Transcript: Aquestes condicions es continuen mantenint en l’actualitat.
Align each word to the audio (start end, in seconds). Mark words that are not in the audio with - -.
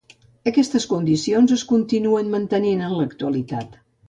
Aquestes 0.51 0.87
condicions 0.93 1.53
es 1.57 1.67
continuen 1.75 2.35
mantenint 2.37 2.83
en 2.89 2.97
l’actualitat. 3.03 3.79